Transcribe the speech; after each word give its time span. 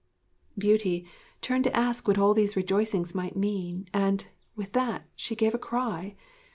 Beauty 0.57 1.05
turned 1.41 1.63
to 1.65 1.75
ask 1.77 2.07
what 2.07 2.17
all 2.17 2.33
these 2.33 2.55
rejoicings 2.55 3.13
might 3.13 3.35
mean; 3.37 3.87
and, 3.93 4.27
with 4.55 4.73
that, 4.73 5.07
she 5.15 5.35
gave 5.35 5.53
a 5.53 5.59
cry. 5.59 6.15